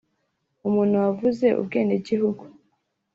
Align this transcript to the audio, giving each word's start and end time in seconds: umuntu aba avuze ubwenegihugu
umuntu 0.67 0.93
aba 0.99 1.07
avuze 1.13 1.47
ubwenegihugu 1.61 2.43